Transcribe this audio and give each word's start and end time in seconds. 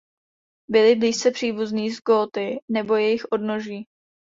Byli 0.69 0.95
blízce 0.95 1.31
příbuzní 1.31 1.91
s 1.91 2.01
Góty 2.03 2.59
nebo 2.69 2.95
jejich 2.95 3.25
odnoží. 3.31 3.85